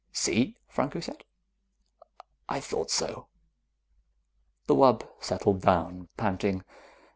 "See," 0.13 0.57
Franco 0.67 0.99
said. 0.99 1.23
"I 2.49 2.59
thought 2.59 2.89
so." 2.89 3.27
The 4.65 4.73
wub 4.73 5.07
settled 5.21 5.61
down, 5.61 6.09
panting. 6.17 6.63